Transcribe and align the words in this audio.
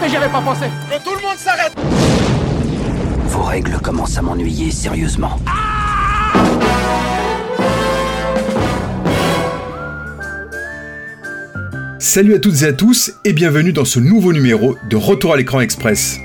Mais 0.00 0.08
j'y 0.08 0.16
avais 0.16 0.28
pas 0.28 0.40
pensé. 0.40 0.66
Que 0.90 1.02
tout 1.02 1.14
le 1.16 1.22
monde 1.22 1.36
s'arrête 1.38 1.72
Vos 3.28 3.42
règles 3.42 3.78
commencent 3.82 4.18
à 4.18 4.22
m'ennuyer 4.22 4.70
sérieusement. 4.70 5.40
Salut 11.98 12.34
à 12.34 12.38
toutes 12.38 12.62
et 12.62 12.66
à 12.66 12.72
tous 12.72 13.12
et 13.24 13.32
bienvenue 13.32 13.72
dans 13.72 13.84
ce 13.84 13.98
nouveau 13.98 14.32
numéro 14.32 14.76
de 14.88 14.96
Retour 14.96 15.32
à 15.32 15.36
l'écran 15.36 15.60
express. 15.60 16.18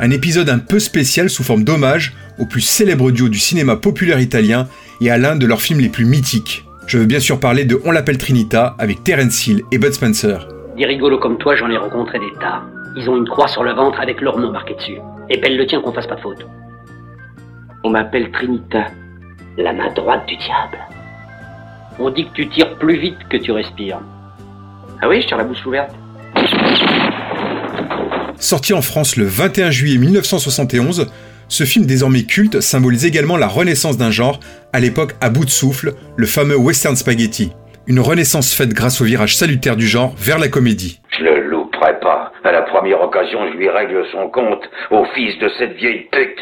Un 0.00 0.10
épisode 0.10 0.48
un 0.48 0.58
peu 0.58 0.78
spécial 0.78 1.28
sous 1.28 1.42
forme 1.42 1.64
d'hommage 1.64 2.14
au 2.38 2.46
plus 2.46 2.60
célèbre 2.60 3.10
duo 3.10 3.28
du 3.28 3.38
cinéma 3.38 3.76
populaire 3.76 4.20
italien 4.20 4.68
et 5.00 5.10
à 5.10 5.18
l'un 5.18 5.36
de 5.36 5.46
leurs 5.46 5.62
films 5.62 5.80
les 5.80 5.88
plus 5.88 6.04
mythiques. 6.04 6.64
Je 6.86 6.98
veux 6.98 7.06
bien 7.06 7.20
sûr 7.20 7.38
parler 7.38 7.64
de 7.64 7.80
On 7.84 7.90
l'appelle 7.90 8.18
Trinita 8.18 8.76
avec 8.78 9.04
Terence 9.04 9.46
Hill 9.46 9.62
et 9.72 9.78
Bud 9.78 9.92
Spencer. 9.92 10.57
Des 10.78 10.86
rigolos 10.86 11.18
comme 11.18 11.38
toi, 11.38 11.56
j'en 11.56 11.68
ai 11.68 11.76
rencontré 11.76 12.20
des 12.20 12.32
tas. 12.40 12.62
Ils 12.94 13.10
ont 13.10 13.16
une 13.16 13.28
croix 13.28 13.48
sur 13.48 13.64
le 13.64 13.72
ventre 13.72 13.98
avec 14.00 14.20
leur 14.20 14.38
nom 14.38 14.52
marqué 14.52 14.74
dessus. 14.74 14.98
Et 15.28 15.40
pelle 15.40 15.56
le 15.56 15.66
tien 15.66 15.80
qu'on 15.80 15.92
fasse 15.92 16.06
pas 16.06 16.14
de 16.14 16.20
faute. 16.20 16.46
On 17.82 17.90
m'appelle 17.90 18.30
Trinita, 18.30 18.86
la 19.56 19.72
main 19.72 19.92
droite 19.92 20.24
du 20.28 20.36
diable. 20.36 20.78
On 21.98 22.10
dit 22.10 22.26
que 22.26 22.32
tu 22.32 22.48
tires 22.48 22.76
plus 22.76 22.96
vite 22.96 23.18
que 23.28 23.36
tu 23.36 23.50
respires. 23.50 23.98
Ah 25.02 25.08
oui, 25.08 25.20
je 25.20 25.26
tire 25.26 25.36
la 25.36 25.42
bouche 25.42 25.66
ouverte. 25.66 25.90
Sorti 28.38 28.72
en 28.72 28.82
France 28.82 29.16
le 29.16 29.24
21 29.24 29.72
juillet 29.72 29.98
1971, 29.98 31.10
ce 31.48 31.64
film 31.64 31.86
désormais 31.86 32.22
culte 32.22 32.60
symbolise 32.60 33.04
également 33.04 33.36
la 33.36 33.48
renaissance 33.48 33.96
d'un 33.96 34.12
genre, 34.12 34.38
à 34.72 34.78
l'époque 34.78 35.16
à 35.20 35.28
bout 35.28 35.44
de 35.44 35.50
souffle, 35.50 35.94
le 36.16 36.26
fameux 36.26 36.56
western 36.56 36.94
spaghetti. 36.94 37.50
Une 37.88 38.00
renaissance 38.00 38.54
faite 38.54 38.74
grâce 38.74 39.00
au 39.00 39.04
virage 39.04 39.34
salutaire 39.34 39.74
du 39.74 39.86
genre 39.86 40.14
vers 40.18 40.38
la 40.38 40.48
comédie. 40.48 41.00
Je 41.18 41.24
le 41.24 41.48
louperai 41.48 41.98
pas. 42.00 42.34
À 42.44 42.52
la 42.52 42.60
première 42.60 43.00
occasion, 43.00 43.38
je 43.50 43.56
lui 43.56 43.70
règle 43.70 44.04
son 44.12 44.28
compte 44.28 44.60
au 44.90 45.06
fils 45.14 45.38
de 45.38 45.48
cette 45.58 45.72
vieille 45.72 46.06
pute. 46.12 46.38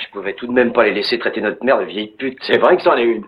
Je 0.00 0.10
pouvais 0.12 0.32
tout 0.32 0.46
de 0.46 0.52
même 0.52 0.72
pas 0.72 0.84
les 0.84 0.94
laisser 0.94 1.18
traiter 1.18 1.42
notre 1.42 1.62
mère 1.62 1.78
de 1.78 1.84
vieille 1.84 2.14
pute. 2.18 2.38
C'est 2.46 2.56
vrai 2.56 2.78
que 2.78 2.82
c'en 2.82 2.96
est 2.96 3.04
une. 3.04 3.24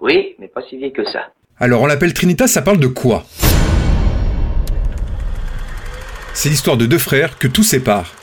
Oui, 0.00 0.34
mais 0.40 0.48
pas 0.48 0.62
si 0.68 0.76
vieille 0.76 0.92
que 0.92 1.04
ça. 1.04 1.28
Alors 1.60 1.82
on 1.82 1.86
l'appelle 1.86 2.12
Trinita, 2.12 2.48
ça 2.48 2.60
parle 2.60 2.80
de 2.80 2.88
quoi? 2.88 3.22
C'est 6.32 6.48
l'histoire 6.48 6.76
de 6.76 6.86
deux 6.86 6.98
frères 6.98 7.38
que 7.38 7.46
tout 7.46 7.62
sépare. 7.62 8.14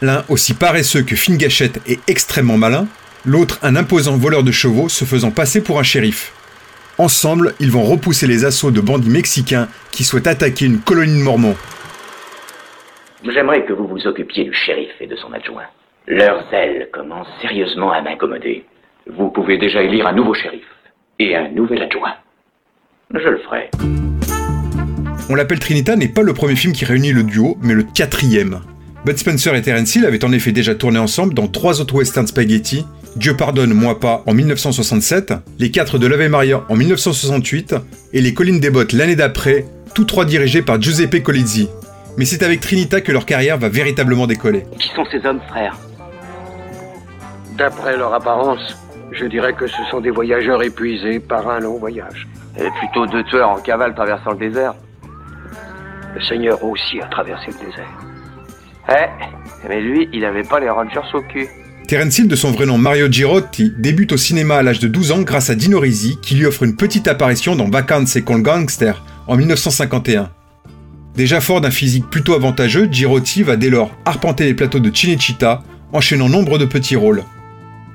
L'un 0.00 0.24
aussi 0.30 0.54
paresseux 0.54 1.02
que 1.02 1.14
fine 1.14 1.36
gâchette 1.36 1.78
et 1.86 1.98
extrêmement 2.06 2.56
malin, 2.56 2.86
l'autre 3.28 3.58
un 3.62 3.76
imposant 3.76 4.16
voleur 4.16 4.42
de 4.42 4.50
chevaux 4.50 4.88
se 4.88 5.04
faisant 5.04 5.30
passer 5.30 5.62
pour 5.62 5.78
un 5.78 5.82
shérif. 5.82 6.32
Ensemble, 6.96 7.54
ils 7.60 7.70
vont 7.70 7.84
repousser 7.84 8.26
les 8.26 8.44
assauts 8.44 8.70
de 8.70 8.80
bandits 8.80 9.10
mexicains 9.10 9.68
qui 9.92 10.02
souhaitent 10.02 10.26
attaquer 10.26 10.64
une 10.64 10.80
colonie 10.80 11.18
de 11.18 11.22
Mormons. 11.22 11.56
J'aimerais 13.24 13.64
que 13.64 13.72
vous 13.72 13.86
vous 13.86 14.06
occupiez 14.06 14.44
du 14.44 14.54
shérif 14.54 14.90
et 15.00 15.06
de 15.06 15.14
son 15.16 15.32
adjoint. 15.32 15.66
Leur 16.06 16.48
zèle 16.50 16.88
commence 16.92 17.28
sérieusement 17.42 17.92
à 17.92 18.00
m'incommodé. 18.00 18.64
Vous 19.06 19.28
pouvez 19.28 19.58
déjà 19.58 19.82
élire 19.82 20.06
un 20.06 20.14
nouveau 20.14 20.34
shérif 20.34 20.64
et 21.18 21.36
un 21.36 21.50
nouvel 21.50 21.82
adjoint. 21.82 22.14
Je 23.12 23.28
le 23.28 23.38
ferai. 23.38 23.70
On 25.28 25.34
l'appelle 25.34 25.58
Trinita 25.58 25.96
n'est 25.96 26.08
pas 26.08 26.22
le 26.22 26.32
premier 26.32 26.56
film 26.56 26.72
qui 26.72 26.86
réunit 26.86 27.12
le 27.12 27.22
duo, 27.22 27.58
mais 27.60 27.74
le 27.74 27.82
quatrième. 27.82 28.60
Bud 29.04 29.18
Spencer 29.18 29.54
et 29.54 29.62
Terence 29.62 29.94
Hill 29.94 30.06
avaient 30.06 30.24
en 30.24 30.32
effet 30.32 30.52
déjà 30.52 30.74
tourné 30.74 30.98
ensemble 30.98 31.34
dans 31.34 31.46
trois 31.46 31.80
autres 31.80 31.94
western 31.94 32.26
spaghetti, 32.26 32.84
Dieu 33.16 33.36
pardonne, 33.36 33.72
moi 33.72 33.98
pas 33.98 34.22
en 34.26 34.34
1967, 34.34 35.34
Les 35.58 35.70
Quatre 35.70 35.98
de 35.98 36.06
l'Ave 36.06 36.28
Maria 36.28 36.62
en 36.68 36.76
1968 36.76 37.74
et 38.12 38.20
Les 38.20 38.34
Collines 38.34 38.60
des 38.60 38.70
Bottes 38.70 38.92
l'année 38.92 39.16
d'après, 39.16 39.64
tous 39.94 40.04
trois 40.04 40.24
dirigés 40.24 40.62
par 40.62 40.80
Giuseppe 40.80 41.22
Colizzi. 41.22 41.68
Mais 42.16 42.24
c'est 42.24 42.42
avec 42.42 42.60
Trinita 42.60 43.00
que 43.00 43.12
leur 43.12 43.26
carrière 43.26 43.58
va 43.58 43.68
véritablement 43.68 44.26
décoller. 44.26 44.64
Qui 44.78 44.88
sont 44.88 45.04
ces 45.10 45.24
hommes, 45.26 45.40
frères? 45.48 45.76
D'après 47.56 47.96
leur 47.96 48.12
apparence, 48.14 48.76
je 49.12 49.24
dirais 49.24 49.52
que 49.52 49.66
ce 49.66 49.82
sont 49.90 50.00
des 50.00 50.10
voyageurs 50.10 50.62
épuisés 50.62 51.20
par 51.20 51.48
un 51.48 51.60
long 51.60 51.78
voyage. 51.78 52.28
Et 52.56 52.68
plutôt 52.78 53.06
deux 53.06 53.24
tueurs 53.24 53.50
en 53.50 53.60
cavale 53.60 53.94
traversant 53.94 54.32
le 54.32 54.38
désert. 54.38 54.74
Le 56.14 56.20
Seigneur 56.22 56.62
aussi 56.64 57.00
a 57.00 57.06
traversé 57.06 57.46
le 57.48 57.66
désert. 57.66 57.98
Eh, 58.90 59.68
mais 59.68 59.80
lui, 59.80 60.08
il 60.12 60.24
avait 60.24 60.42
pas 60.42 60.60
les 60.60 60.70
Rangers 60.70 61.00
au 61.14 61.20
cul. 61.22 61.48
Terence 61.88 62.18
Hill, 62.18 62.28
de 62.28 62.36
son 62.36 62.50
vrai 62.50 62.66
nom 62.66 62.76
Mario 62.76 63.10
Girotti, 63.10 63.72
débute 63.78 64.12
au 64.12 64.18
cinéma 64.18 64.56
à 64.56 64.62
l'âge 64.62 64.78
de 64.78 64.88
12 64.88 65.12
ans 65.12 65.22
grâce 65.22 65.48
à 65.48 65.54
Dino 65.54 65.80
Risi, 65.80 66.18
qui 66.20 66.34
lui 66.34 66.44
offre 66.44 66.64
une 66.64 66.76
petite 66.76 67.08
apparition 67.08 67.56
dans 67.56 67.70
Vacanze 67.70 68.18
con 68.26 68.40
Gangster 68.40 69.02
en 69.26 69.36
1951. 69.38 70.28
Déjà 71.16 71.40
fort 71.40 71.62
d'un 71.62 71.70
physique 71.70 72.04
plutôt 72.10 72.34
avantageux, 72.34 72.90
Girotti 72.92 73.42
va 73.42 73.56
dès 73.56 73.70
lors 73.70 73.90
arpenter 74.04 74.44
les 74.44 74.52
plateaux 74.52 74.80
de 74.80 74.94
Cinecittà, 74.94 75.62
enchaînant 75.94 76.28
nombre 76.28 76.58
de 76.58 76.66
petits 76.66 76.94
rôles. 76.94 77.24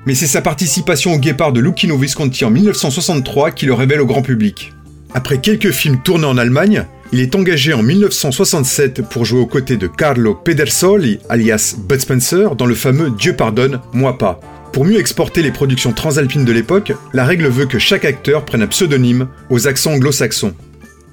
Mais 0.06 0.16
c'est 0.16 0.26
sa 0.26 0.42
participation 0.42 1.12
au 1.12 1.18
Guépard 1.20 1.52
de 1.52 1.60
Lucchino 1.60 1.96
Visconti 1.96 2.44
en 2.44 2.50
1963 2.50 3.52
qui 3.52 3.66
le 3.66 3.74
révèle 3.74 4.00
au 4.00 4.06
grand 4.06 4.22
public. 4.22 4.72
Après 5.14 5.38
quelques 5.38 5.70
films 5.70 6.02
tournés 6.02 6.26
en 6.26 6.36
Allemagne, 6.36 6.84
il 7.14 7.20
est 7.20 7.36
engagé 7.36 7.72
en 7.72 7.82
1967 7.84 9.02
pour 9.02 9.24
jouer 9.24 9.38
aux 9.38 9.46
côtés 9.46 9.76
de 9.76 9.86
Carlo 9.86 10.34
Pedersoli, 10.34 11.20
alias 11.28 11.76
Bud 11.78 12.00
Spencer, 12.00 12.56
dans 12.56 12.66
le 12.66 12.74
fameux 12.74 13.10
Dieu 13.10 13.36
pardonne, 13.36 13.80
moi 13.92 14.18
pas. 14.18 14.40
Pour 14.72 14.84
mieux 14.84 14.98
exporter 14.98 15.40
les 15.40 15.52
productions 15.52 15.92
transalpines 15.92 16.44
de 16.44 16.50
l'époque, 16.50 16.92
la 17.12 17.24
règle 17.24 17.46
veut 17.46 17.66
que 17.66 17.78
chaque 17.78 18.04
acteur 18.04 18.44
prenne 18.44 18.62
un 18.62 18.66
pseudonyme 18.66 19.28
aux 19.48 19.68
accents 19.68 19.92
anglo-saxons. 19.92 20.54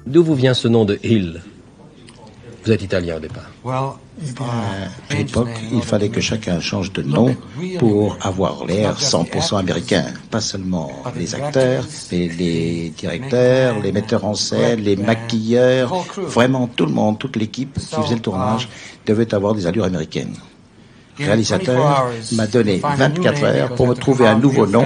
D'où 0.04 0.24
vous 0.24 0.34
vient 0.34 0.54
ce 0.54 0.66
nom 0.66 0.84
de 0.84 0.98
Hill? 1.04 1.40
Vous 2.64 2.70
êtes 2.70 2.82
italien 2.82 3.16
au 3.16 3.20
départ. 3.20 3.50
À 3.66 5.14
l'époque, 5.14 5.48
il 5.72 5.82
fallait 5.82 6.10
que 6.10 6.20
chacun 6.20 6.60
change 6.60 6.92
de 6.92 7.02
nom 7.02 7.34
pour 7.78 8.16
avoir 8.20 8.64
l'air 8.66 8.98
100% 8.98 9.58
américain. 9.58 10.04
Pas 10.30 10.40
seulement 10.40 10.92
les 11.16 11.34
acteurs, 11.34 11.84
mais 12.10 12.28
les 12.28 12.90
directeurs, 12.90 13.80
les 13.80 13.90
metteurs 13.90 14.24
en 14.24 14.34
scène, 14.34 14.80
les 14.80 14.96
maquilleurs, 14.96 15.92
vraiment 16.18 16.68
tout 16.68 16.86
le 16.86 16.92
monde, 16.92 17.18
toute 17.18 17.36
l'équipe 17.36 17.78
qui 17.78 17.96
faisait 17.96 18.14
le 18.14 18.20
tournage 18.20 18.68
devait 19.06 19.34
avoir 19.34 19.54
des 19.54 19.66
allures 19.66 19.84
américaines. 19.84 20.36
Le 21.22 21.26
réalisateur 21.26 22.10
m'a 22.32 22.46
donné 22.46 22.80
24 22.82 23.44
heures 23.44 23.74
pour 23.74 23.86
me 23.86 23.94
trouver 23.94 24.26
un 24.26 24.38
nouveau 24.38 24.66
nom. 24.66 24.84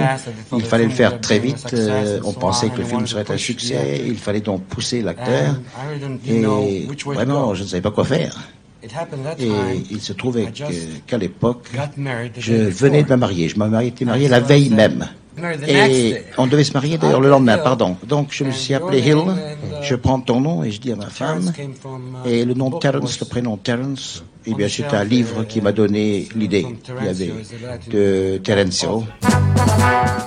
Il 0.55 0.63
fallait 0.63 0.85
le 0.85 0.91
faire 0.91 1.19
très 1.19 1.39
vite. 1.39 1.67
Euh, 1.73 2.19
on 2.23 2.33
pensait 2.33 2.69
que 2.69 2.77
le 2.77 2.83
film 2.83 3.05
serait 3.07 3.29
un 3.29 3.37
succès. 3.37 4.01
Il 4.05 4.17
fallait 4.17 4.41
donc 4.41 4.63
pousser 4.63 5.01
l'acteur. 5.01 5.55
Et 6.27 6.87
vraiment, 7.05 7.53
je 7.53 7.63
ne 7.63 7.67
savais 7.67 7.81
pas 7.81 7.91
quoi 7.91 8.05
faire. 8.05 8.37
Et 9.39 9.51
il 9.89 10.01
se 10.01 10.13
trouvait 10.13 10.51
qu'à 11.05 11.17
l'époque, 11.17 11.67
je 12.37 12.53
venais 12.53 13.03
de 13.03 13.09
me 13.09 13.17
marier. 13.17 13.49
Je 13.49 13.59
m'étais 13.59 14.05
marié 14.05 14.27
la 14.27 14.39
veille 14.39 14.69
même. 14.69 15.07
Et 15.67 16.17
on 16.37 16.47
devait 16.47 16.63
se 16.63 16.73
marier 16.73 16.97
d'ailleurs 16.97 17.21
le 17.21 17.29
lendemain, 17.29 17.57
pardon. 17.57 17.97
Donc 18.07 18.29
je 18.31 18.43
me 18.43 18.51
suis 18.51 18.73
appelé 18.73 18.99
Hill, 18.99 19.23
je 19.81 19.95
prends 19.95 20.19
ton 20.19 20.41
nom 20.41 20.63
et 20.63 20.71
je 20.71 20.79
dis 20.79 20.91
à 20.91 20.95
ma 20.95 21.09
femme. 21.09 21.51
Et 22.25 22.45
le 22.45 22.53
nom 22.53 22.71
Terence, 22.71 23.19
le 23.19 23.25
prénom 23.25 23.57
Terence, 23.57 24.23
eh 24.45 24.53
bien 24.53 24.67
c'est 24.69 24.93
un 24.93 25.03
livre 25.03 25.43
qui 25.43 25.61
m'a 25.61 25.71
donné 25.71 26.27
l'idée. 26.35 26.65
Il 26.99 27.05
y 27.05 27.09
avait 27.09 27.33
de 27.91 28.37
Terencio. 28.43 29.03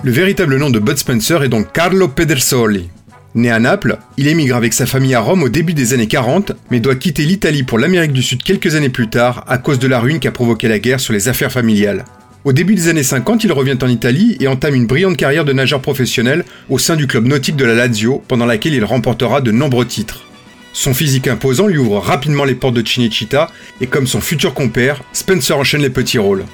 Le 0.03 0.11
véritable 0.11 0.57
nom 0.57 0.71
de 0.71 0.79
Bud 0.79 0.97
Spencer 0.97 1.43
est 1.43 1.49
donc 1.49 1.73
Carlo 1.73 2.09
Pedersoli. 2.09 2.89
Né 3.35 3.51
à 3.51 3.61
Naples, 3.61 3.99
il 4.17 4.27
émigre 4.27 4.57
avec 4.57 4.73
sa 4.73 4.87
famille 4.87 5.15
à 5.15 5.21
Rome 5.21 5.45
au 5.45 5.49
début 5.49 5.73
des 5.73 5.95
années 5.95 6.09
40, 6.09 6.51
mais 6.71 6.81
doit 6.81 6.97
quitter 6.97 7.25
l'Italie 7.25 7.63
pour 7.63 7.79
l'Amérique 7.79 8.13
du 8.13 8.23
Sud 8.23 8.43
quelques 8.43 8.75
années 8.75 8.89
plus 8.89 9.09
tard 9.09 9.45
à 9.47 9.59
cause 9.59 9.79
de 9.79 9.87
la 9.87 10.01
ruine 10.01 10.19
qu'a 10.19 10.33
provoqué 10.33 10.67
la 10.67 10.81
guerre 10.81 10.99
sur 10.99 11.13
les 11.13 11.29
affaires 11.29 11.53
familiales. 11.53 12.05
Au 12.43 12.55
début 12.55 12.75
des 12.75 12.89
années 12.89 13.03
50, 13.03 13.45
il 13.45 13.53
revient 13.53 13.77
en 13.83 13.89
Italie 13.89 14.39
et 14.41 14.49
entame 14.49 14.75
une 14.75 14.87
brillante 14.87 15.19
carrière 15.19 15.45
de 15.45 15.53
nageur 15.53 15.83
professionnel 15.83 16.47
au 16.71 16.79
sein 16.79 16.97
du 16.97 17.07
club 17.07 17.27
nautique 17.27 17.57
de 17.57 17.67
la 17.67 17.75
Lazio, 17.75 18.23
pendant 18.29 18.47
laquelle 18.47 18.73
il 18.73 18.85
remportera 18.85 19.43
de 19.43 19.51
nombreux 19.51 19.85
titres. 19.85 20.25
Son 20.73 20.95
physique 20.95 21.29
imposant 21.29 21.67
lui 21.67 21.77
ouvre 21.77 21.99
rapidement 21.99 22.45
les 22.45 22.55
portes 22.55 22.73
de 22.73 22.87
Cinecittà 22.87 23.51
et 23.83 23.87
comme 23.87 24.07
son 24.07 24.23
futur 24.23 24.55
compère, 24.55 25.03
Spencer 25.13 25.59
enchaîne 25.59 25.83
les 25.83 25.91
petits 25.91 26.19
rôles. 26.19 26.47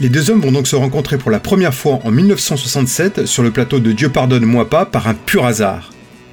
Les 0.00 0.08
deux 0.08 0.30
hommes 0.30 0.40
vont 0.40 0.50
donc 0.50 0.66
se 0.66 0.74
rencontrer 0.74 1.16
pour 1.16 1.30
la 1.30 1.38
première 1.38 1.74
fois 1.74 2.00
en 2.02 2.10
1967 2.10 3.26
sur 3.26 3.44
le 3.44 3.52
plateau 3.52 3.78
de 3.78 3.92
Dieu 3.92 4.08
pardonne-moi 4.08 4.68
pas 4.68 4.84
par 4.84 5.06
un 5.06 5.14
pur 5.14 5.44
hasard. 5.44 5.92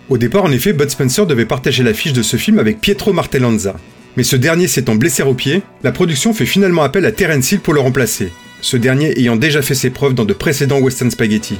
Au 0.10 0.18
départ, 0.18 0.46
en 0.46 0.52
effet, 0.52 0.74
Bud 0.74 0.90
Spencer 0.90 1.28
devait 1.28 1.46
partager 1.46 1.84
l'affiche 1.84 2.14
de 2.14 2.24
ce 2.24 2.38
film 2.38 2.58
avec 2.58 2.82
Pietro 2.82 3.14
Martellanza. 3.14 3.76
Mais 4.18 4.24
ce 4.24 4.36
dernier 4.36 4.68
s'étant 4.68 4.96
blessé 4.96 5.22
au 5.22 5.36
pied, 5.36 5.62
la 5.84 5.92
production 5.92 6.34
fait 6.34 6.48
finalement 6.48 6.82
appel 6.82 7.06
à 7.06 7.12
Terence 7.12 7.52
Hill 7.52 7.60
pour 7.60 7.76
le 7.76 7.80
remplacer, 7.80 8.32
ce 8.62 8.78
dernier 8.78 9.20
ayant 9.20 9.36
déjà 9.36 9.62
fait 9.62 9.76
ses 9.76 9.90
preuves 9.90 10.14
dans 10.14 10.26
de 10.26 10.34
précédents 10.34 10.80
western 10.80 11.12
spaghetti. 11.12 11.60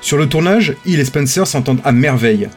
Sur 0.00 0.18
le 0.18 0.26
tournage, 0.26 0.74
Hill 0.86 1.00
et 1.00 1.04
Spencer 1.04 1.46
s'entendent 1.46 1.80
à 1.84 1.92
merveille, 1.92 2.48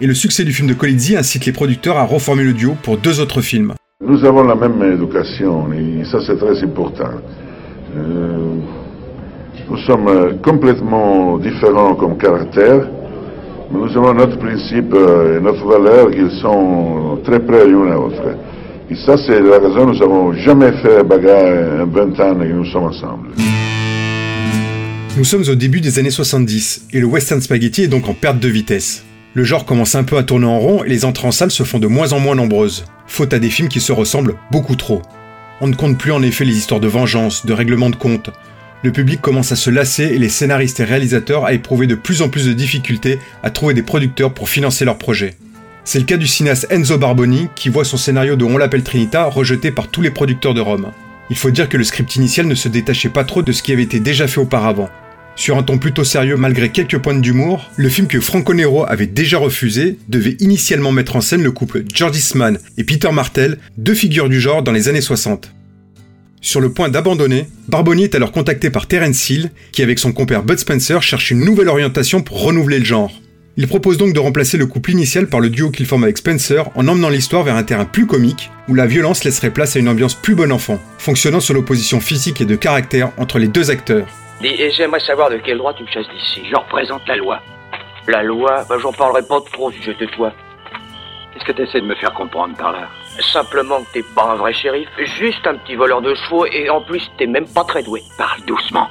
et 0.00 0.06
le 0.06 0.14
succès 0.14 0.44
du 0.44 0.52
film 0.52 0.68
de 0.68 0.74
Colizzi 0.74 1.16
incite 1.16 1.46
les 1.46 1.52
producteurs 1.52 1.96
à 1.96 2.04
reformer 2.04 2.44
le 2.44 2.52
duo 2.52 2.76
pour 2.82 2.96
deux 2.98 3.20
autres 3.20 3.40
films. 3.40 3.74
Nous 4.04 4.24
avons 4.24 4.42
la 4.44 4.54
même 4.54 4.82
éducation, 4.92 5.72
et 5.72 6.04
ça 6.04 6.18
c'est 6.26 6.38
très 6.38 6.62
important. 6.62 7.10
Euh, 7.96 8.56
nous 9.70 9.78
sommes 9.78 10.40
complètement 10.42 11.38
différents 11.38 11.94
comme 11.94 12.18
caractère, 12.18 12.88
mais 13.70 13.78
nous 13.78 13.96
avons 13.96 14.14
notre 14.14 14.36
principe 14.38 14.94
et 14.94 15.40
notre 15.40 15.64
valeur 15.66 16.10
qui 16.10 16.40
sont 16.40 17.20
très 17.24 17.40
près 17.40 17.66
l'une 17.66 17.88
à 17.88 17.94
l'autre. 17.94 18.22
Et 18.90 18.94
ça, 19.06 19.16
c'est 19.16 19.40
la 19.40 19.58
raison 19.58 19.86
nous 19.86 19.98
n'avons 19.98 20.32
jamais 20.34 20.72
fait 20.82 21.02
bagarre 21.02 21.82
en 21.82 21.86
20 21.86 22.20
ans 22.20 22.42
et 22.42 22.52
nous 22.52 22.64
sommes 22.66 22.84
ensemble. 22.84 23.28
Nous 25.16 25.24
sommes 25.24 25.44
au 25.48 25.54
début 25.54 25.80
des 25.80 25.98
années 25.98 26.10
70, 26.10 26.88
et 26.92 27.00
le 27.00 27.06
western 27.06 27.40
spaghetti 27.40 27.82
est 27.82 27.88
donc 27.88 28.08
en 28.08 28.14
perte 28.14 28.40
de 28.40 28.48
vitesse. 28.48 29.04
Le 29.34 29.44
genre 29.44 29.64
commence 29.64 29.94
un 29.94 30.04
peu 30.04 30.16
à 30.16 30.22
tourner 30.22 30.46
en 30.46 30.58
rond 30.58 30.84
et 30.84 30.88
les 30.88 31.04
entrées 31.04 31.28
en 31.28 31.32
salle 31.32 31.50
se 31.50 31.62
font 31.62 31.78
de 31.78 31.86
moins 31.86 32.12
en 32.12 32.20
moins 32.20 32.34
nombreuses, 32.34 32.84
faute 33.06 33.32
à 33.32 33.38
des 33.38 33.50
films 33.50 33.68
qui 33.68 33.80
se 33.80 33.92
ressemblent 33.92 34.34
beaucoup 34.50 34.76
trop. 34.76 35.02
On 35.60 35.68
ne 35.68 35.74
compte 35.74 35.98
plus 35.98 36.12
en 36.12 36.22
effet 36.22 36.44
les 36.44 36.56
histoires 36.56 36.80
de 36.80 36.88
vengeance, 36.88 37.46
de 37.46 37.52
règlement 37.52 37.90
de 37.90 37.96
compte, 37.96 38.30
le 38.84 38.92
public 38.92 39.22
commence 39.22 39.50
à 39.50 39.56
se 39.56 39.70
lasser 39.70 40.04
et 40.04 40.18
les 40.18 40.28
scénaristes 40.28 40.78
et 40.78 40.84
réalisateurs 40.84 41.46
à 41.46 41.54
éprouver 41.54 41.86
de 41.86 41.94
plus 41.94 42.20
en 42.20 42.28
plus 42.28 42.46
de 42.46 42.52
difficultés 42.52 43.18
à 43.42 43.48
trouver 43.48 43.72
des 43.72 43.82
producteurs 43.82 44.34
pour 44.34 44.50
financer 44.50 44.84
leurs 44.84 44.98
projets. 44.98 45.36
C'est 45.86 45.98
le 45.98 46.06
cas 46.06 46.16
du 46.16 46.26
cinéaste 46.26 46.66
Enzo 46.70 46.96
Barboni 46.96 47.48
qui 47.54 47.68
voit 47.68 47.84
son 47.84 47.98
scénario 47.98 48.36
de 48.36 48.44
On 48.44 48.56
l'appelle 48.56 48.82
Trinita 48.82 49.26
rejeté 49.26 49.70
par 49.70 49.88
tous 49.88 50.00
les 50.00 50.10
producteurs 50.10 50.54
de 50.54 50.62
Rome. 50.62 50.92
Il 51.28 51.36
faut 51.36 51.50
dire 51.50 51.68
que 51.68 51.76
le 51.76 51.84
script 51.84 52.16
initial 52.16 52.46
ne 52.46 52.54
se 52.54 52.68
détachait 52.68 53.10
pas 53.10 53.24
trop 53.24 53.42
de 53.42 53.52
ce 53.52 53.62
qui 53.62 53.70
avait 53.72 53.82
été 53.82 54.00
déjà 54.00 54.26
fait 54.26 54.40
auparavant. 54.40 54.88
Sur 55.36 55.58
un 55.58 55.62
ton 55.62 55.76
plutôt 55.76 56.04
sérieux 56.04 56.36
malgré 56.36 56.70
quelques 56.70 56.98
points 56.98 57.14
d'humour, 57.14 57.70
le 57.76 57.90
film 57.90 58.06
que 58.06 58.20
Franco 58.20 58.54
Nero 58.54 58.86
avait 58.88 59.06
déjà 59.06 59.36
refusé 59.36 59.98
devait 60.08 60.36
initialement 60.40 60.90
mettre 60.90 61.16
en 61.16 61.20
scène 61.20 61.42
le 61.42 61.50
couple 61.50 61.84
George 61.92 62.16
Eastman 62.16 62.58
et 62.78 62.84
Peter 62.84 63.12
Martel, 63.12 63.58
deux 63.76 63.94
figures 63.94 64.30
du 64.30 64.40
genre 64.40 64.62
dans 64.62 64.72
les 64.72 64.88
années 64.88 65.02
60. 65.02 65.52
Sur 66.40 66.60
le 66.60 66.72
point 66.72 66.88
d'abandonner, 66.88 67.46
Barboni 67.68 68.04
est 68.04 68.14
alors 68.14 68.32
contacté 68.32 68.70
par 68.70 68.86
Terence 68.86 69.28
Hill, 69.28 69.50
qui 69.72 69.82
avec 69.82 69.98
son 69.98 70.12
compère 70.12 70.44
Bud 70.44 70.58
Spencer 70.58 71.02
cherche 71.02 71.30
une 71.30 71.44
nouvelle 71.44 71.68
orientation 71.68 72.22
pour 72.22 72.42
renouveler 72.42 72.78
le 72.78 72.84
genre. 72.84 73.12
Il 73.56 73.68
propose 73.68 73.98
donc 73.98 74.12
de 74.12 74.18
remplacer 74.18 74.58
le 74.58 74.66
couple 74.66 74.90
initial 74.90 75.28
par 75.28 75.38
le 75.38 75.48
duo 75.48 75.70
qu'il 75.70 75.86
forme 75.86 76.02
avec 76.02 76.18
Spencer 76.18 76.64
en 76.74 76.88
emmenant 76.88 77.08
l'histoire 77.08 77.44
vers 77.44 77.54
un 77.54 77.62
terrain 77.62 77.84
plus 77.84 78.04
comique, 78.04 78.50
où 78.68 78.74
la 78.74 78.86
violence 78.86 79.22
laisserait 79.22 79.52
place 79.52 79.76
à 79.76 79.78
une 79.78 79.88
ambiance 79.88 80.14
plus 80.16 80.34
bon 80.34 80.50
enfant, 80.50 80.80
fonctionnant 80.98 81.38
sur 81.38 81.54
l'opposition 81.54 82.00
physique 82.00 82.40
et 82.40 82.46
de 82.46 82.56
caractère 82.56 83.12
entre 83.16 83.38
les 83.38 83.46
deux 83.46 83.70
acteurs. 83.70 84.06
Et 84.42 84.72
j'aimerais 84.72 84.98
savoir 84.98 85.30
de 85.30 85.36
quel 85.36 85.58
droit 85.58 85.72
tu 85.72 85.84
me 85.84 85.88
chasses 85.88 86.08
d'ici. 86.08 86.42
Je 86.50 86.56
représente 86.56 87.06
la 87.06 87.14
loi. 87.14 87.40
La 88.08 88.24
loi 88.24 88.64
Bah 88.68 88.76
j'en 88.82 88.92
parlerai 88.92 89.22
pas 89.22 89.40
trop 89.52 89.70
si 89.70 89.80
j'étais 89.82 90.06
toi. 90.06 90.32
Qu'est-ce 91.32 91.44
que 91.44 91.52
tu 91.52 91.62
essaies 91.62 91.80
de 91.80 91.86
me 91.86 91.94
faire 91.94 92.12
comprendre 92.12 92.56
par 92.56 92.72
là? 92.72 92.88
Simplement 93.32 93.82
que 93.82 93.92
t'es 93.92 94.04
pas 94.16 94.32
un 94.32 94.34
vrai 94.34 94.52
shérif, 94.52 94.88
juste 95.16 95.46
un 95.46 95.54
petit 95.54 95.76
voleur 95.76 96.02
de 96.02 96.12
chevaux 96.16 96.44
et 96.46 96.68
en 96.70 96.80
plus 96.80 97.08
t'es 97.18 97.26
même 97.26 97.46
pas 97.46 97.62
très 97.62 97.84
doué. 97.84 98.02
Parle 98.18 98.40
doucement. 98.46 98.88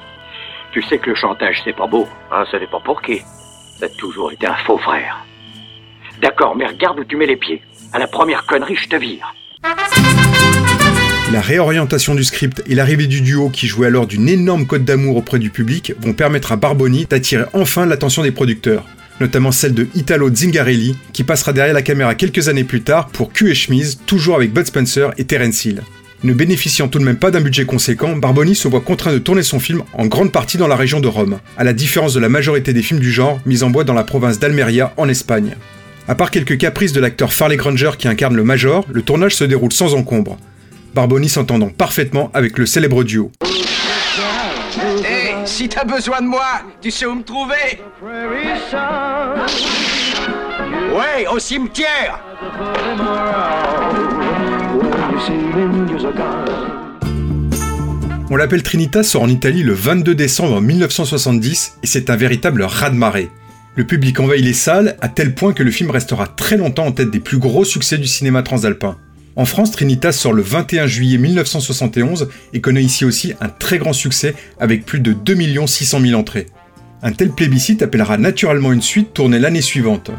Tu 0.71 0.81
sais 0.83 0.99
que 0.99 1.09
le 1.09 1.15
chantage 1.17 1.61
c'est 1.65 1.75
pas 1.75 1.85
beau. 1.85 2.07
Ah, 2.31 2.45
ça 2.49 2.57
dépend 2.57 2.79
pour 2.79 3.01
qui. 3.01 3.21
T'as 3.83 3.89
toujours 3.89 4.31
été 4.31 4.47
un 4.47 4.55
faux 4.65 4.77
frère. 4.77 5.25
D'accord, 6.21 6.55
mais 6.55 6.65
regarde 6.65 7.01
où 7.01 7.03
tu 7.03 7.17
mets 7.17 7.25
les 7.25 7.35
pieds. 7.35 7.61
À 7.91 7.99
la 7.99 8.07
première 8.07 8.45
connerie, 8.45 8.77
je 8.77 8.87
te 8.87 8.95
vire. 8.95 9.35
La 11.33 11.41
réorientation 11.41 12.15
du 12.15 12.23
script 12.23 12.63
et 12.65 12.75
l'arrivée 12.75 13.07
du 13.07 13.19
duo 13.19 13.49
qui 13.49 13.67
jouait 13.67 13.87
alors 13.87 14.07
d'une 14.07 14.29
énorme 14.29 14.65
cote 14.67 14.85
d'amour 14.85 15.17
auprès 15.17 15.37
du 15.37 15.49
public 15.49 15.91
vont 15.99 16.13
permettre 16.13 16.53
à 16.53 16.55
Barboni 16.55 17.07
d'attirer 17.07 17.43
enfin 17.51 17.85
l'attention 17.85 18.23
des 18.23 18.31
producteurs 18.31 18.85
notamment 19.19 19.51
celle 19.51 19.73
de 19.73 19.87
Italo 19.95 20.33
Zingarelli, 20.33 20.97
qui 21.11 21.23
passera 21.23 21.53
derrière 21.53 21.73
la 21.73 21.81
caméra 21.81 22.15
quelques 22.15 22.47
années 22.47 22.63
plus 22.63 22.81
tard 22.81 23.09
pour 23.09 23.31
Q 23.31 23.51
et 23.51 23.53
Chemise, 23.53 23.99
toujours 24.05 24.35
avec 24.35 24.51
Bud 24.53 24.65
Spencer 24.65 25.11
et 25.17 25.25
Terence 25.25 25.65
Hill. 25.65 25.83
Ne 26.23 26.33
bénéficiant 26.33 26.87
tout 26.87 26.99
de 26.99 27.03
même 27.03 27.17
pas 27.17 27.31
d'un 27.31 27.41
budget 27.41 27.65
conséquent, 27.65 28.15
Barboni 28.15 28.55
se 28.55 28.69
voit 28.69 28.79
contraint 28.79 29.11
de 29.11 29.17
tourner 29.17 29.43
son 29.43 29.59
film 29.59 29.83
en 29.93 30.05
grande 30.05 30.31
partie 30.31 30.57
dans 30.57 30.69
la 30.69 30.77
région 30.77 31.01
de 31.01 31.09
Rome, 31.09 31.39
à 31.57 31.65
la 31.65 31.73
différence 31.73 32.13
de 32.13 32.21
la 32.21 32.29
majorité 32.29 32.71
des 32.71 32.81
films 32.81 33.01
du 33.01 33.11
genre 33.11 33.41
mis 33.45 33.61
en 33.63 33.69
bois 33.69 33.83
dans 33.83 33.93
la 33.93 34.05
province 34.05 34.39
d'Almeria 34.39 34.93
en 34.95 35.09
Espagne. 35.09 35.57
À 36.07 36.15
part 36.15 36.31
quelques 36.31 36.57
caprices 36.57 36.93
de 36.93 37.01
l'acteur 37.01 37.33
Farley 37.33 37.57
Granger 37.57 37.91
qui 37.97 38.07
incarne 38.07 38.37
le 38.37 38.43
Major, 38.45 38.85
le 38.89 39.01
tournage 39.01 39.35
se 39.35 39.43
déroule 39.43 39.73
sans 39.73 39.95
encombre. 39.95 40.37
Barboni 40.93 41.27
s'entendant 41.27 41.69
parfaitement 41.69 42.31
avec 42.33 42.57
le 42.57 42.65
célèbre 42.65 43.03
duo. 43.03 43.31
Hé, 45.03 45.33
si 45.43 45.67
t'as 45.67 45.83
besoin 45.83 46.21
de 46.21 46.27
moi, 46.27 46.61
tu 46.81 46.89
sais 46.89 47.05
où 47.05 47.15
me 47.15 47.23
trouver 47.23 47.81
Ouais, 50.95 51.27
au 51.27 51.39
cimetière 51.39 52.21
On 58.29 58.35
l'appelle 58.35 58.63
Trinita 58.63 59.03
sort 59.03 59.21
en 59.21 59.29
Italie 59.29 59.63
le 59.63 59.73
22 59.73 60.15
décembre 60.15 60.59
1970 60.59 61.77
et 61.83 61.87
c'est 61.87 62.09
un 62.09 62.15
véritable 62.15 62.63
raz-de-marée. 62.63 63.29
Le 63.75 63.85
public 63.85 64.19
envahit 64.19 64.43
les 64.43 64.53
salles 64.53 64.97
à 65.01 65.07
tel 65.07 65.33
point 65.33 65.53
que 65.53 65.63
le 65.63 65.71
film 65.71 65.91
restera 65.91 66.27
très 66.27 66.57
longtemps 66.57 66.87
en 66.87 66.91
tête 66.91 67.09
des 67.09 67.19
plus 67.19 67.37
gros 67.37 67.63
succès 67.63 67.97
du 67.97 68.07
cinéma 68.07 68.43
transalpin. 68.43 68.97
En 69.35 69.45
France, 69.45 69.71
Trinitas 69.71 70.11
sort 70.11 70.33
le 70.33 70.43
21 70.43 70.87
juillet 70.87 71.17
1971 71.17 72.29
et 72.53 72.61
connaît 72.61 72.83
ici 72.83 73.05
aussi 73.05 73.33
un 73.39 73.49
très 73.49 73.77
grand 73.77 73.93
succès 73.93 74.35
avec 74.59 74.85
plus 74.85 74.99
de 74.99 75.13
2 75.13 75.65
600 75.65 76.01
000 76.01 76.19
entrées. 76.19 76.47
Un 77.01 77.11
tel 77.11 77.31
plébiscite 77.31 77.81
appellera 77.81 78.17
naturellement 78.17 78.71
une 78.71 78.81
suite 78.81 79.13
tournée 79.13 79.39
l'année 79.39 79.61
suivante. 79.61 80.11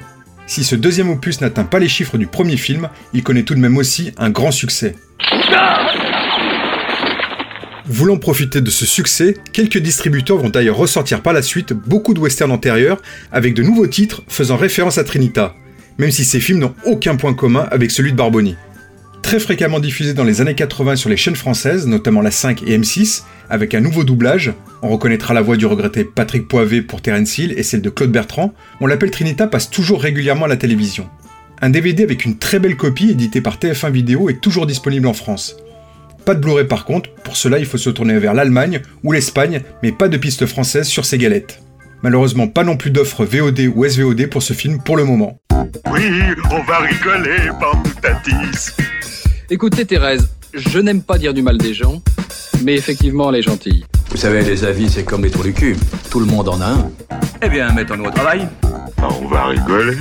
Si 0.46 0.62
ce 0.62 0.76
deuxième 0.76 1.11
opus 1.11 1.41
n'atteint 1.41 1.64
pas 1.64 1.79
les 1.79 1.88
chiffres 1.88 2.19
du 2.19 2.26
premier 2.26 2.56
film, 2.56 2.88
il 3.12 3.23
connaît 3.23 3.44
tout 3.44 3.55
de 3.55 3.61
même 3.61 3.79
aussi 3.79 4.12
un 4.19 4.31
grand 4.31 4.50
succès. 4.50 4.94
Voulant 7.87 8.19
profiter 8.19 8.61
de 8.61 8.70
ce 8.70 8.87
succès, 8.87 9.37
quelques 9.52 9.79
distributeurs 9.79 10.38
vont 10.38 10.50
d'ailleurs 10.50 10.76
ressortir 10.76 11.23
par 11.23 11.32
la 11.32 11.43
suite 11.43 11.73
beaucoup 11.73 12.14
de 12.14 12.20
westerns 12.20 12.52
antérieurs 12.52 13.00
avec 13.32 13.55
de 13.55 13.62
nouveaux 13.62 13.87
titres 13.87 14.23
faisant 14.29 14.56
référence 14.56 14.99
à 14.99 15.05
Trinita, 15.05 15.55
même 15.99 16.11
si 16.11 16.25
ces 16.25 16.41
films 16.41 16.61
n'ont 16.61 16.75
aucun 16.85 17.17
point 17.17 17.35
commun 17.35 17.67
avec 17.70 17.90
celui 17.90 18.12
de 18.12 18.17
Barboni 18.17 18.56
très 19.25 19.40
fréquemment 19.40 19.81
diffusé 19.81 20.12
dans 20.12 20.23
les 20.23 20.43
années 20.43 20.54
80 20.54 20.97
sur 20.97 21.09
les 21.09 21.16
chaînes 21.16 21.35
françaises, 21.35 21.87
notamment 21.87 22.21
la 22.21 22.31
5 22.31 22.62
et 22.64 22.78
M6, 22.78 23.23
avec 23.49 23.75
un 23.75 23.81
nouveau 23.81 24.04
doublage. 24.04 24.52
On 24.83 24.90
reconnaîtra 24.90 25.33
la 25.33 25.40
voix 25.40 25.57
du 25.57 25.64
regretté 25.64 26.04
Patrick 26.04 26.47
Poivet 26.47 26.83
pour 26.83 27.00
Terence 27.00 27.38
Hill 27.38 27.54
et 27.57 27.62
celle 27.62 27.81
de 27.81 27.88
Claude 27.88 28.12
Bertrand. 28.12 28.52
On 28.83 28.87
l'appelle 28.87 29.11
Trinita 29.11 29.47
passe 29.47 29.71
toujours 29.71 30.02
régulièrement 30.02 30.45
à 30.45 30.49
la 30.49 30.59
télévision. 30.59 31.09
Un 31.62 31.71
DVD 31.71 32.02
avec 32.02 32.26
une 32.26 32.37
très 32.37 32.59
belle 32.59 32.76
copie 32.76 33.11
édité 33.11 33.40
par 33.40 33.57
TF1 33.57 33.90
Vidéo 33.90 34.28
est 34.28 34.43
toujours 34.43 34.66
disponible 34.66 35.07
en 35.07 35.14
France. 35.14 35.57
Pas 36.26 36.35
de 36.35 36.40
Blu-ray 36.40 36.66
par 36.66 36.85
contre, 36.85 37.11
pour 37.25 37.38
cela 37.38 37.59
il 37.59 37.64
faut 37.64 37.78
se 37.78 37.90
tourner 37.90 38.19
vers 38.19 38.35
l'Allemagne 38.35 38.83
ou 39.04 39.12
l'Espagne, 39.12 39.62
mais 39.83 39.93
pas 39.93 40.09
de 40.09 40.19
piste 40.19 40.45
française 40.45 40.87
sur 40.87 41.07
ces 41.07 41.16
galettes. 41.16 41.62
Malheureusement 42.02 42.47
pas 42.47 42.62
non 42.62 42.76
plus 42.76 42.90
d'offres 42.90 43.25
VOD 43.25 43.73
ou 43.75 43.88
SVOD 43.88 44.26
pour 44.26 44.43
ce 44.43 44.52
film 44.52 44.83
pour 44.83 44.99
le 44.99 45.04
moment. 45.04 45.40
Oui, 45.90 46.02
on 46.50 46.62
va 46.64 46.81
rigoler, 46.81 47.49
Écoutez 49.54 49.84
Thérèse, 49.84 50.30
je 50.52 50.80
n'aime 50.80 51.00
pas 51.00 51.16
dire 51.16 51.32
du 51.32 51.40
mal 51.40 51.58
des 51.58 51.75
gens, 51.75 52.02
mais 52.64 52.75
effectivement 52.75 53.30
elle 53.30 53.38
est 53.38 53.42
gentille. 53.42 53.84
Vous 54.11 54.16
savez, 54.16 54.42
les 54.42 54.64
avis 54.64 54.90
c'est 54.90 55.04
comme 55.04 55.23
les 55.23 55.30
trous 55.30 55.44
du 55.44 55.52
cul. 55.52 55.76
Tout 56.11 56.18
le 56.18 56.26
monde 56.26 56.49
en 56.49 56.61
a 56.61 56.66
un. 56.66 56.90
Eh 57.40 57.49
bien, 57.49 57.73
mettons-nous 57.73 58.06
au 58.06 58.11
travail. 58.11 58.49
Ah, 58.99 59.06
on 59.23 59.28
va 59.28 59.46
rigoler. 59.46 59.94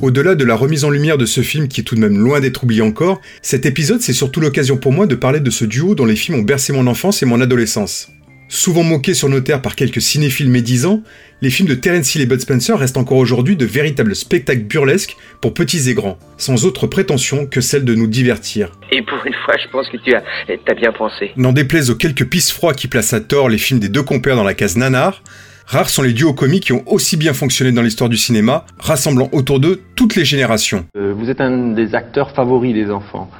Au-delà 0.00 0.36
de 0.36 0.44
la 0.44 0.54
remise 0.54 0.84
en 0.84 0.90
lumière 0.90 1.18
de 1.18 1.26
ce 1.26 1.40
film 1.40 1.66
qui 1.66 1.80
est 1.80 1.84
tout 1.84 1.96
de 1.96 2.00
même 2.00 2.16
loin 2.16 2.38
d'être 2.38 2.62
oublié 2.62 2.82
encore, 2.82 3.20
cet 3.42 3.66
épisode 3.66 4.00
c'est 4.00 4.12
surtout 4.12 4.38
l'occasion 4.38 4.76
pour 4.76 4.92
moi 4.92 5.08
de 5.08 5.16
parler 5.16 5.40
de 5.40 5.50
ce 5.50 5.64
duo 5.64 5.96
dont 5.96 6.06
les 6.06 6.14
films 6.14 6.38
ont 6.38 6.42
bercé 6.42 6.72
mon 6.72 6.86
enfance 6.86 7.20
et 7.24 7.26
mon 7.26 7.40
adolescence. 7.40 8.12
Souvent 8.50 8.82
moqués 8.82 9.12
sur 9.12 9.28
nos 9.28 9.40
terres 9.40 9.60
par 9.60 9.76
quelques 9.76 10.00
cinéphiles 10.00 10.48
médisants, 10.48 11.02
les 11.42 11.50
films 11.50 11.68
de 11.68 11.74
Terence 11.74 12.14
Hill 12.14 12.22
et 12.22 12.26
Bud 12.26 12.40
Spencer 12.40 12.78
restent 12.78 12.96
encore 12.96 13.18
aujourd'hui 13.18 13.56
de 13.56 13.66
véritables 13.66 14.16
spectacles 14.16 14.62
burlesques 14.62 15.18
pour 15.42 15.52
petits 15.52 15.90
et 15.90 15.94
grands, 15.94 16.18
sans 16.38 16.64
autre 16.64 16.86
prétention 16.86 17.44
que 17.44 17.60
celle 17.60 17.84
de 17.84 17.94
nous 17.94 18.06
divertir. 18.06 18.72
Et 18.90 19.02
pour 19.02 19.18
une 19.26 19.34
fois, 19.44 19.54
je 19.62 19.68
pense 19.70 19.86
que 19.90 19.98
tu 19.98 20.14
as, 20.14 20.22
as 20.48 20.74
bien 20.74 20.92
pensé. 20.92 21.32
N'en 21.36 21.52
déplaise 21.52 21.90
aux 21.90 21.94
quelques 21.94 22.24
pisse 22.24 22.50
froids 22.50 22.72
qui 22.72 22.88
placent 22.88 23.12
à 23.12 23.20
tort 23.20 23.50
les 23.50 23.58
films 23.58 23.80
des 23.80 23.90
deux 23.90 24.02
compères 24.02 24.36
dans 24.36 24.44
la 24.44 24.54
case 24.54 24.78
nanar, 24.78 25.22
rares 25.66 25.90
sont 25.90 26.02
les 26.02 26.14
duos 26.14 26.32
comiques 26.32 26.64
qui 26.64 26.72
ont 26.72 26.84
aussi 26.86 27.18
bien 27.18 27.34
fonctionné 27.34 27.70
dans 27.70 27.82
l'histoire 27.82 28.08
du 28.08 28.16
cinéma, 28.16 28.64
rassemblant 28.78 29.28
autour 29.32 29.60
d'eux 29.60 29.82
toutes 29.94 30.16
les 30.16 30.24
générations. 30.24 30.86
Euh, 30.96 31.12
vous 31.14 31.28
êtes 31.28 31.42
un 31.42 31.74
des 31.74 31.94
acteurs 31.94 32.30
favoris 32.30 32.72
des 32.72 32.90
enfants. 32.90 33.30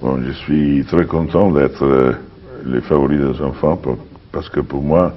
Bon, 0.00 0.18
je 0.26 0.32
suis 0.32 0.82
très 0.86 1.04
content 1.04 1.50
d'être... 1.50 1.84
Euh, 1.84 2.12
les 2.64 2.80
favoris 2.80 3.20
des 3.20 3.42
enfants 3.42 3.80
parce 4.32 4.48
que 4.48 4.60
pour 4.60 4.82
moi, 4.82 5.12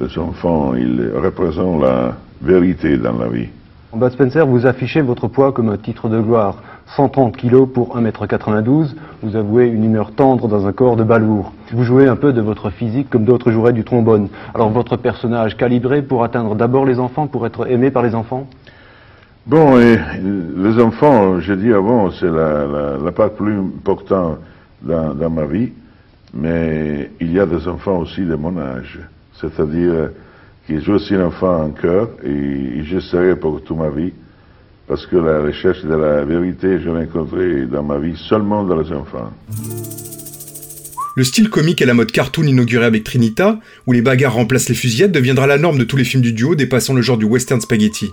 Les 0.00 0.18
enfants, 0.18 0.74
ils 0.74 1.12
représentent 1.14 1.82
la 1.82 2.14
vérité 2.40 2.96
dans 2.96 3.16
la 3.18 3.28
vie. 3.28 3.48
Bas 3.94 4.10
Spencer, 4.10 4.46
vous 4.46 4.66
affichez 4.66 5.02
votre 5.02 5.28
poids 5.28 5.52
comme 5.52 5.68
un 5.68 5.76
titre 5.76 6.08
de 6.08 6.18
gloire. 6.18 6.56
130 6.96 7.36
kg 7.36 7.66
pour 7.66 7.96
1m92, 7.96 8.94
vous 9.22 9.36
avouez 9.36 9.66
une 9.66 9.84
humeur 9.84 10.12
tendre 10.12 10.48
dans 10.48 10.66
un 10.66 10.72
corps 10.72 10.96
de 10.96 11.04
balourd. 11.04 11.52
Vous 11.72 11.84
jouez 11.84 12.08
un 12.08 12.16
peu 12.16 12.32
de 12.32 12.40
votre 12.40 12.70
physique 12.70 13.10
comme 13.10 13.24
d'autres 13.24 13.52
joueraient 13.52 13.74
du 13.74 13.84
trombone. 13.84 14.28
Alors 14.54 14.70
votre 14.70 14.96
personnage 14.96 15.56
calibré 15.56 16.02
pour 16.02 16.24
atteindre 16.24 16.54
d'abord 16.54 16.84
les 16.84 16.98
enfants, 16.98 17.26
pour 17.26 17.46
être 17.46 17.70
aimé 17.70 17.90
par 17.90 18.02
les 18.02 18.14
enfants? 18.14 18.46
Bon, 19.46 19.78
et 19.78 19.98
les 20.56 20.82
enfants, 20.82 21.40
je 21.40 21.52
dis 21.52 21.72
avant, 21.72 22.10
c'est 22.12 22.30
la, 22.30 22.98
la, 23.02 23.12
part 23.12 23.30
plus 23.30 23.58
importante 23.58 24.38
dans, 24.82 25.14
dans, 25.14 25.30
ma 25.30 25.44
vie, 25.44 25.72
mais 26.34 27.10
il 27.20 27.32
y 27.32 27.40
a 27.40 27.46
des 27.46 27.68
enfants 27.68 27.98
aussi 27.98 28.22
de 28.22 28.34
mon 28.34 28.58
âge. 28.58 28.98
C'est-à-dire 29.40 30.10
que 30.68 30.80
je 30.80 30.98
suis 30.98 31.14
un 31.14 31.26
enfant 31.26 31.64
en 31.64 31.70
cœur 31.70 32.10
et 32.24 32.82
je 32.84 33.00
serai 33.00 33.36
pour 33.36 33.62
toute 33.62 33.76
ma 33.76 33.90
vie 33.90 34.12
parce 34.88 35.06
que 35.06 35.16
la 35.16 35.40
recherche 35.40 35.82
de 35.84 35.94
la 35.94 36.24
vérité, 36.24 36.78
je 36.80 36.90
l'ai 36.90 37.06
rencontrée 37.06 37.66
dans 37.66 37.82
ma 37.82 37.98
vie 37.98 38.16
seulement 38.28 38.64
dans 38.64 38.80
les 38.80 38.92
enfants. 38.92 39.32
Le 41.14 41.24
style 41.24 41.50
comique 41.50 41.82
et 41.82 41.86
la 41.86 41.94
mode 41.94 42.10
cartoon 42.10 42.44
inaugurée 42.44 42.86
avec 42.86 43.04
Trinita, 43.04 43.60
où 43.86 43.92
les 43.92 44.00
bagarres 44.00 44.34
remplacent 44.34 44.70
les 44.70 44.74
fusillettes, 44.74 45.12
deviendra 45.12 45.46
la 45.46 45.58
norme 45.58 45.78
de 45.78 45.84
tous 45.84 45.96
les 45.96 46.04
films 46.04 46.22
du 46.22 46.32
duo 46.32 46.54
dépassant 46.54 46.94
le 46.94 47.02
genre 47.02 47.18
du 47.18 47.26
western 47.26 47.60
spaghetti. 47.60 48.10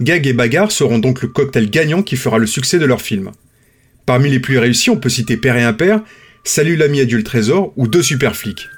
Gag 0.00 0.26
et 0.26 0.32
bagarre 0.32 0.72
seront 0.72 0.98
donc 0.98 1.22
le 1.22 1.28
cocktail 1.28 1.70
gagnant 1.70 2.02
qui 2.02 2.16
fera 2.16 2.38
le 2.38 2.46
succès 2.46 2.78
de 2.78 2.86
leur 2.86 3.02
film. 3.02 3.30
Parmi 4.06 4.30
les 4.30 4.40
plus 4.40 4.58
réussis, 4.58 4.88
on 4.88 4.96
peut 4.96 5.10
citer 5.10 5.36
Père 5.36 5.56
et 5.56 5.62
Impair, 5.62 6.00
Salut 6.44 6.76
l'ami 6.76 7.00
adieu 7.00 7.18
le 7.18 7.24
trésor 7.24 7.72
ou 7.76 7.88
Deux 7.88 8.02
super 8.02 8.34
flics. 8.36 8.68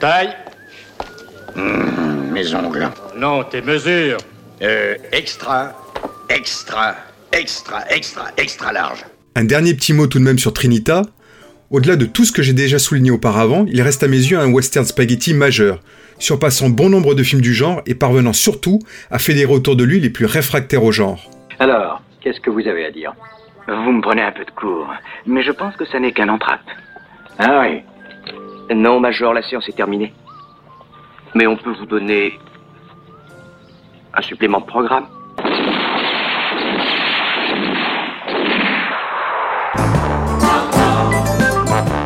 Taille 0.00 0.34
mmh, 1.56 2.32
Mes 2.32 2.54
ongles. 2.54 2.88
Non, 3.16 3.44
tes 3.44 3.62
mesures. 3.62 4.18
Euh, 4.62 4.94
extra, 5.12 5.72
extra, 6.28 6.94
extra, 7.32 7.82
extra, 7.90 8.24
extra 8.36 8.72
large. 8.72 9.04
Un 9.34 9.44
dernier 9.44 9.74
petit 9.74 9.92
mot 9.92 10.06
tout 10.06 10.18
de 10.18 10.24
même 10.24 10.38
sur 10.38 10.52
Trinita. 10.52 11.02
Au-delà 11.70 11.96
de 11.96 12.04
tout 12.04 12.24
ce 12.24 12.32
que 12.32 12.42
j'ai 12.42 12.52
déjà 12.52 12.78
souligné 12.78 13.10
auparavant, 13.10 13.64
il 13.68 13.80
reste 13.80 14.02
à 14.02 14.08
mes 14.08 14.16
yeux 14.16 14.38
un 14.38 14.50
western 14.52 14.84
spaghetti 14.84 15.34
majeur, 15.34 15.80
surpassant 16.18 16.68
bon 16.68 16.90
nombre 16.90 17.14
de 17.14 17.22
films 17.22 17.40
du 17.40 17.54
genre 17.54 17.80
et 17.86 17.94
parvenant 17.94 18.32
surtout 18.32 18.80
à 19.10 19.18
fédérer 19.20 19.52
autour 19.52 19.76
de 19.76 19.84
lui 19.84 20.00
les 20.00 20.10
plus 20.10 20.26
réfractaires 20.26 20.82
au 20.82 20.90
genre. 20.90 21.30
Alors, 21.60 22.02
qu'est-ce 22.20 22.40
que 22.40 22.50
vous 22.50 22.66
avez 22.66 22.84
à 22.86 22.90
dire? 22.90 23.14
Vous 23.68 23.92
me 23.92 24.00
prenez 24.00 24.22
un 24.22 24.32
peu 24.32 24.44
de 24.44 24.50
cours, 24.50 24.88
mais 25.26 25.44
je 25.44 25.52
pense 25.52 25.76
que 25.76 25.84
ça 25.86 26.00
n'est 26.00 26.12
qu'un 26.12 26.28
entracte. 26.28 26.66
Ah 27.38 27.62
oui 27.62 27.82
Non, 28.74 29.00
Major, 29.00 29.32
la 29.32 29.42
séance 29.42 29.68
est 29.68 29.76
terminée. 29.76 30.12
Mais 31.34 31.46
on 31.46 31.56
peut 31.56 31.72
vous 31.78 31.86
donner 31.86 32.38
un 34.14 34.22
supplément 34.22 34.60
de 34.60 34.66
programme. 34.66 35.06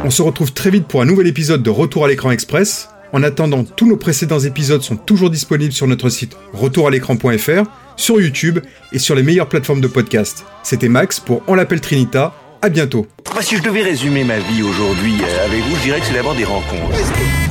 On 0.04 0.10
se 0.10 0.20
retrouve 0.20 0.52
très 0.52 0.68
vite 0.68 0.86
pour 0.86 1.00
un 1.00 1.06
nouvel 1.06 1.26
épisode 1.26 1.62
de 1.62 1.70
Retour 1.70 2.04
à 2.04 2.08
l'écran 2.08 2.30
express. 2.30 2.90
En 3.14 3.22
attendant, 3.22 3.64
tous 3.64 3.86
nos 3.86 3.96
précédents 3.96 4.40
épisodes 4.40 4.82
sont 4.82 4.96
toujours 4.96 5.30
disponibles 5.30 5.72
sur 5.72 5.86
notre 5.86 6.10
site 6.10 6.36
retouralécran.fr, 6.52 7.62
sur 7.96 8.20
YouTube 8.20 8.58
et 8.92 8.98
sur 8.98 9.14
les 9.14 9.22
meilleures 9.22 9.48
plateformes 9.48 9.80
de 9.80 9.86
podcast. 9.86 10.44
C'était 10.62 10.88
Max 10.88 11.20
pour 11.20 11.42
On 11.46 11.54
l'appelle 11.54 11.80
Trinita. 11.80 12.34
À 12.64 12.70
bientôt. 12.70 13.06
si 13.42 13.58
je 13.58 13.62
devais 13.62 13.82
résumer 13.82 14.24
ma 14.24 14.38
vie 14.38 14.62
aujourd'hui 14.62 15.16
euh, 15.22 15.44
avec 15.44 15.60
vous, 15.64 15.76
je 15.76 15.82
dirais 15.82 16.00
que 16.00 16.06
c'est 16.06 16.14
d'abord 16.14 16.34
des 16.34 16.46
rencontres. 16.46 16.96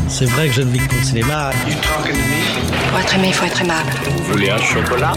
C'est 0.07 0.25
vrai 0.25 0.47
que 0.47 0.53
je 0.55 0.61
ne 0.61 0.71
vis 0.71 0.79
que 0.79 0.95
le 0.95 1.03
cinéma. 1.03 1.51
Pour 2.89 2.99
être 2.99 3.13
aimé, 3.13 3.27
il 3.27 3.33
faut 3.35 3.45
être 3.45 3.61
aimable. 3.61 3.91
Vous 4.05 4.23
voulez 4.31 4.49
un 4.49 4.57
chocolat? 4.57 5.13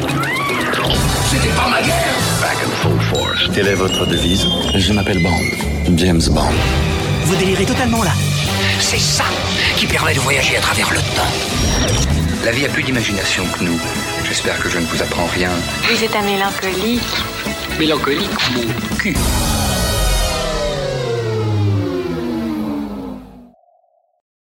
C'était 1.30 1.48
pas 1.48 1.70
ma 1.70 1.80
guerre 1.80 2.14
Back 2.42 2.58
and 2.66 2.76
full 2.82 3.00
force. 3.00 3.48
Quelle 3.54 3.68
est 3.68 3.74
votre 3.74 4.04
devise? 4.04 4.44
Je 4.74 4.92
m'appelle 4.92 5.22
Bond. 5.22 5.96
James 5.96 6.20
Bond. 6.28 6.52
Vous 7.24 7.36
délirez 7.36 7.64
totalement 7.64 8.02
là. 8.02 8.12
C'est 8.80 9.00
ça 9.00 9.24
qui 9.78 9.86
permet 9.86 10.12
de 10.12 10.20
voyager 10.20 10.58
à 10.58 10.60
travers 10.60 10.90
le 10.90 10.98
temps. 10.98 11.32
La 12.44 12.52
vie 12.52 12.66
a 12.66 12.68
plus 12.68 12.82
d'imagination 12.82 13.44
que 13.58 13.64
nous. 13.64 13.80
J'espère 14.28 14.62
que 14.62 14.68
je 14.68 14.76
ne 14.76 14.84
vous 14.84 15.00
apprends 15.00 15.26
rien. 15.34 15.52
Vous 15.90 16.04
êtes 16.04 16.14
un 16.14 16.20
mélancolique. 16.20 17.00
Mélancolique, 17.78 18.30
mon 18.54 18.96
cul. 18.98 19.16